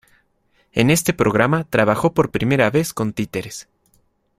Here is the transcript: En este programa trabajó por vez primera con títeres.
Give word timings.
En 0.73 0.89
este 0.89 1.13
programa 1.13 1.63
trabajó 1.65 2.15
por 2.15 2.29
vez 2.29 2.31
primera 2.31 2.71
con 2.95 3.13
títeres. 3.13 3.67